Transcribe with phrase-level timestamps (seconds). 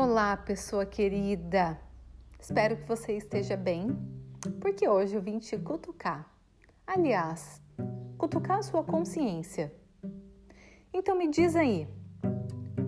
[0.00, 1.76] Olá, pessoa querida!
[2.38, 3.98] Espero que você esteja bem,
[4.60, 6.32] porque hoje eu vim te cutucar.
[6.86, 7.60] Aliás,
[8.16, 9.74] cutucar a sua consciência.
[10.92, 11.88] Então me diz aí,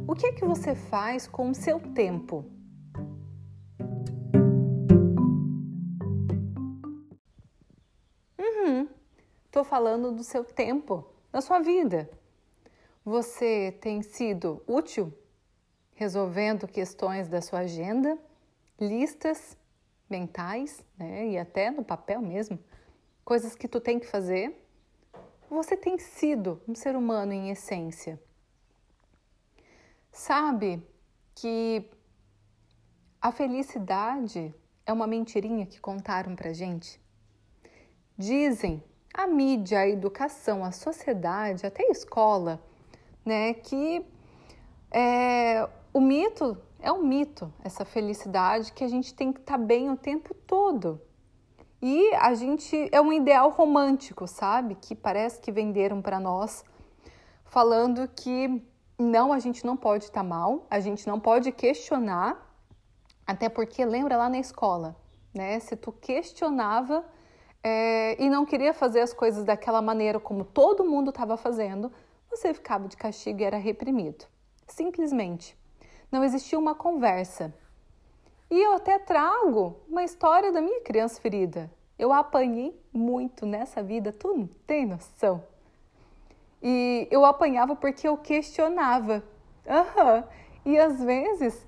[0.06, 2.44] o que é que você faz com o seu tempo?
[8.38, 8.88] Uhum,
[9.50, 12.08] tô falando do seu tempo, da sua vida.
[13.04, 15.12] Você tem sido útil
[16.00, 18.18] resolvendo questões da sua agenda,
[18.80, 19.54] listas
[20.08, 22.58] mentais, né, e até no papel mesmo,
[23.22, 24.66] coisas que tu tem que fazer?
[25.50, 28.18] Você tem sido um ser humano em essência.
[30.10, 30.82] Sabe
[31.34, 31.84] que
[33.20, 34.54] a felicidade
[34.86, 36.98] é uma mentirinha que contaram pra gente?
[38.16, 42.58] Dizem a mídia, a educação, a sociedade, até a escola,
[43.22, 44.02] né, que
[44.90, 49.64] é, o mito é um mito, essa felicidade que a gente tem que estar tá
[49.64, 51.00] bem o tempo todo.
[51.82, 54.74] E a gente é um ideal romântico, sabe?
[54.74, 56.64] Que parece que venderam para nós,
[57.44, 58.62] falando que
[58.98, 62.54] não, a gente não pode estar tá mal, a gente não pode questionar,
[63.26, 64.94] até porque lembra lá na escola,
[65.34, 65.58] né?
[65.58, 67.04] Se tu questionava
[67.62, 71.90] é, e não queria fazer as coisas daquela maneira como todo mundo estava fazendo,
[72.28, 74.26] você ficava de castigo e era reprimido.
[74.68, 75.59] Simplesmente.
[76.10, 77.54] Não existia uma conversa.
[78.50, 81.70] E eu até trago uma história da minha criança ferida.
[81.98, 85.44] Eu apanhei muito nessa vida, tu não tem noção.
[86.62, 89.22] E eu apanhava porque eu questionava.
[89.66, 90.24] Uhum.
[90.64, 91.66] E às vezes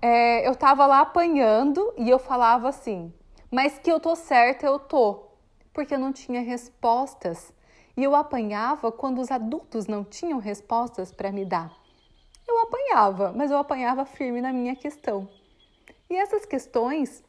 [0.00, 3.12] é, eu tava lá apanhando e eu falava assim,
[3.50, 5.24] mas que eu tô certa, eu tô.
[5.72, 7.52] Porque eu não tinha respostas.
[7.96, 11.70] E eu apanhava quando os adultos não tinham respostas para me dar.
[12.70, 15.28] Apanhava, mas eu apanhava firme na minha questão.
[16.08, 17.24] E essas questões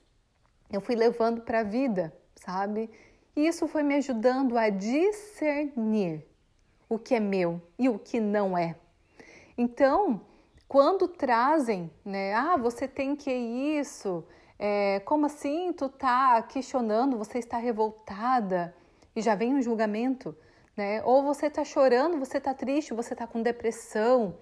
[0.71, 2.91] eu fui levando para a vida, sabe?
[3.35, 6.23] E isso foi me ajudando a discernir
[6.87, 8.75] o que é meu e o que não é.
[9.57, 10.21] Então,
[10.67, 12.33] quando trazem, né?
[12.35, 14.23] Ah, você tem que isso.
[14.59, 17.17] É, como assim tu tá questionando?
[17.17, 18.75] Você está revoltada
[19.15, 20.35] e já vem um julgamento
[20.75, 21.01] né?
[21.03, 24.35] Ou você está chorando, você está triste, você está com depressão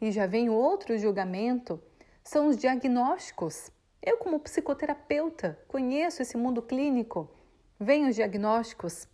[0.00, 1.80] e já vem outro julgamento.
[2.22, 3.70] São os diagnósticos.
[4.02, 7.30] Eu, como psicoterapeuta, conheço esse mundo clínico.
[7.78, 9.08] Vem os diagnósticos.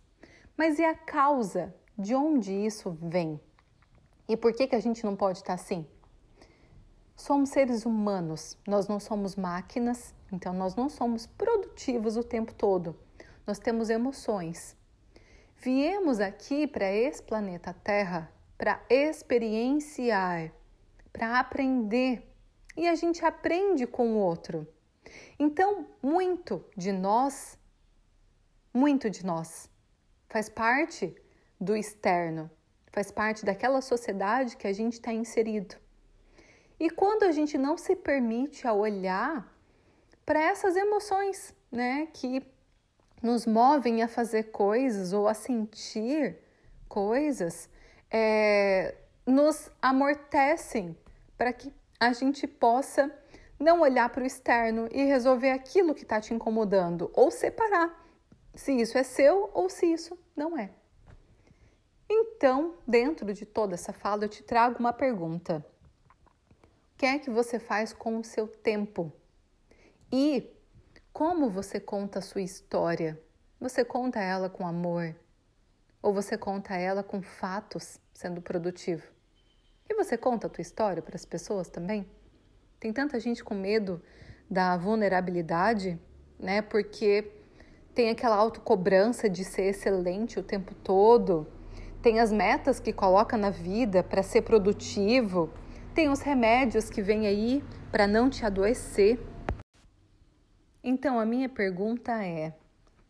[0.57, 1.73] Mas e a causa?
[1.97, 3.39] De onde isso vem?
[4.27, 5.87] E por que, que a gente não pode estar assim?
[7.15, 12.99] Somos seres humanos, nós não somos máquinas, então nós não somos produtivos o tempo todo.
[13.47, 14.75] Nós temos emoções,
[15.65, 20.51] Viemos aqui para esse planeta Terra para experienciar,
[21.15, 22.29] para aprender.
[22.75, 24.67] E a gente aprende com o outro.
[25.39, 27.57] Então, muito de nós,
[28.73, 29.69] muito de nós,
[30.27, 31.15] faz parte
[31.59, 32.51] do externo,
[32.91, 35.75] faz parte daquela sociedade que a gente está inserido.
[36.77, 39.49] E quando a gente não se permite a olhar
[40.25, 42.45] para essas emoções, né, que
[43.23, 46.37] nos movem a fazer coisas ou a sentir
[46.89, 47.69] coisas,
[48.11, 48.95] é,
[49.25, 50.97] nos amortecem
[51.37, 53.11] para que a gente possa
[53.59, 58.05] não olhar para o externo e resolver aquilo que está te incomodando ou separar
[58.53, 60.71] se isso é seu ou se isso não é.
[62.09, 65.65] Então, dentro de toda essa fala, eu te trago uma pergunta:
[66.61, 69.11] o que é que você faz com o seu tempo?
[70.11, 70.53] E
[71.11, 73.21] como você conta a sua história?
[73.59, 75.15] Você conta ela com amor?
[76.01, 79.14] Ou você conta ela com fatos, sendo produtivo?
[79.87, 82.07] E você conta a tua história para as pessoas também?
[82.79, 84.01] Tem tanta gente com medo
[84.49, 85.99] da vulnerabilidade,
[86.39, 86.61] né?
[86.61, 87.31] Porque
[87.93, 91.47] tem aquela autocobrança de ser excelente o tempo todo,
[92.01, 95.49] tem as metas que coloca na vida para ser produtivo,
[95.93, 99.19] tem os remédios que vêm aí para não te adoecer.
[100.83, 102.53] Então, a minha pergunta é: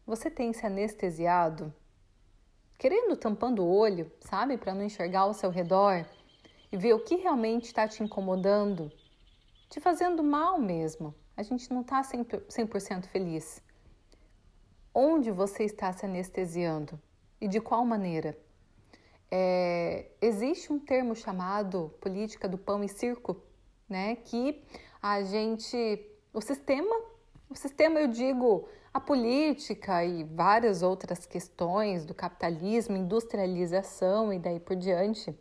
[0.06, 1.74] você tem se anestesiado?
[2.78, 6.06] Querendo tampando o olho, sabe, para não enxergar ao seu redor
[6.76, 8.92] e ver o que realmente está te incomodando,
[9.70, 11.16] te fazendo mal mesmo.
[11.38, 13.64] A gente não está 100% feliz.
[14.94, 17.02] Onde você está se anestesiando
[17.40, 18.38] e de qual maneira?
[19.32, 23.42] É, existe um termo chamado política do pão e circo,
[23.88, 24.18] né?
[24.18, 24.62] Que
[25.02, 26.94] a gente, o sistema
[27.50, 34.60] o sistema, eu digo, a política e várias outras questões do capitalismo, industrialização e daí
[34.60, 35.38] por diante,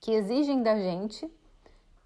[0.00, 1.30] que exigem da gente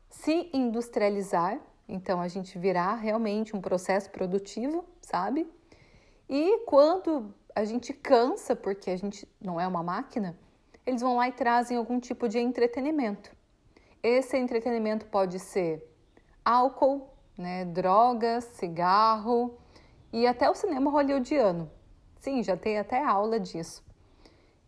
[0.08, 1.60] se industrializar
[1.92, 5.46] então a gente virar realmente um processo produtivo, sabe?
[6.28, 10.36] E quando a gente cansa, porque a gente não é uma máquina,
[10.86, 13.30] eles vão lá e trazem algum tipo de entretenimento.
[14.02, 15.86] Esse entretenimento pode ser
[16.44, 19.58] álcool, né, drogas, cigarro
[20.12, 21.70] e até o cinema hollywoodiano.
[22.20, 23.84] Sim, já tem até aula disso.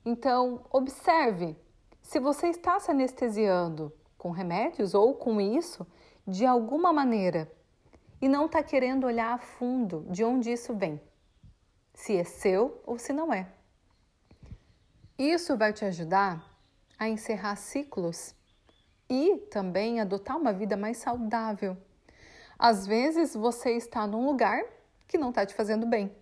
[0.04, 1.56] Então, observe
[2.04, 5.86] se você está se anestesiando com remédios ou com isso
[6.26, 7.50] de alguma maneira
[8.20, 11.00] e não está querendo olhar a fundo de onde isso vem,
[11.94, 13.48] se é seu ou se não é.
[15.18, 16.44] Isso vai te ajudar
[16.98, 18.34] a encerrar ciclos
[19.08, 21.76] e também adotar uma vida mais saudável.
[22.58, 24.62] Às vezes você está num lugar
[25.08, 26.14] que não está te fazendo bem.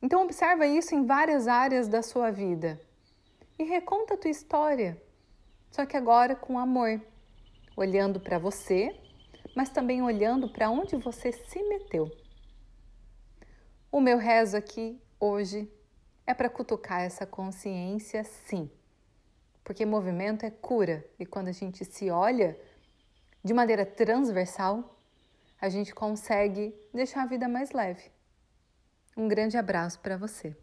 [0.00, 2.80] Então observa isso em várias áreas da sua vida
[3.58, 5.00] e reconta a tua história,
[5.70, 7.00] só que agora com amor,
[7.76, 8.94] olhando para você,
[9.54, 12.10] mas também olhando para onde você se meteu.
[13.90, 15.70] O meu rezo aqui hoje
[16.26, 18.70] é para cutucar essa consciência, sim,
[19.62, 22.58] porque movimento é cura e quando a gente se olha
[23.42, 24.98] de maneira transversal,
[25.60, 28.10] a gente consegue deixar a vida mais leve.
[29.16, 30.56] Um grande abraço para você.